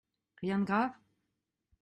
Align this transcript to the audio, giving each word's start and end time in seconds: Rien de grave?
Rien 0.41 0.57
de 0.57 0.65
grave? 0.65 0.95